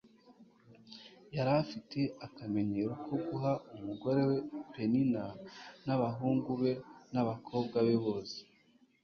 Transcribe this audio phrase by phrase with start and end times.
[1.35, 4.37] yari afite akamenyero ko guha umugore we
[4.73, 5.23] penina
[5.85, 6.71] n'abahungu be
[7.13, 8.37] n'abakobwa be bose